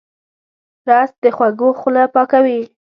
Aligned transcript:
رس 0.87 1.11
د 1.23 1.25
خوږو 1.35 1.69
خوله 1.79 2.03
پاکوي 2.13 2.59